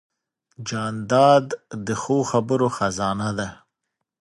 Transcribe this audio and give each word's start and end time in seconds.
جانداد 0.67 1.45
د 1.87 1.87
ښو 2.01 2.17
خبرو 2.31 2.67
خزانه 2.77 3.29
ده. 3.37 3.49